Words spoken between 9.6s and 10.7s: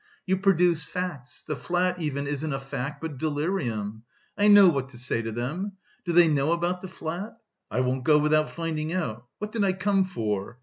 I come for?